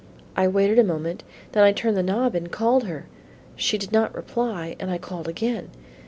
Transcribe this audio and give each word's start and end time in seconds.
I 0.35 0.47
waited 0.47 0.79
a 0.79 0.83
moment, 0.83 1.23
then 1.51 1.61
I 1.63 1.71
turned 1.71 1.95
the 1.95 2.01
knob 2.01 2.33
and 2.33 2.51
called 2.51 2.85
her: 2.85 3.05
she 3.55 3.77
did 3.77 3.91
not 3.91 4.15
reply 4.15 4.75
and 4.79 4.89
I 4.89 4.97
called 4.97 5.27
again. 5.27 5.69